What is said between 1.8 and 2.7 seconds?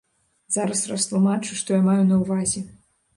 маю на ўвазе.